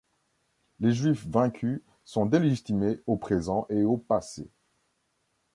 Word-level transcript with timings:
Les 0.79 0.93
Juifs 0.93 1.27
vaincus 1.27 1.79
sont 2.05 2.25
délégitimés 2.25 2.99
au 3.05 3.17
présent 3.17 3.67
et 3.69 3.83
au 3.83 3.97
passé. 3.97 4.49